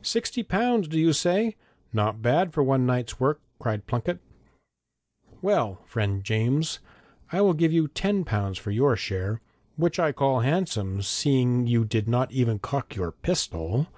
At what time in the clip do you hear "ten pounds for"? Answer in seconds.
7.86-8.70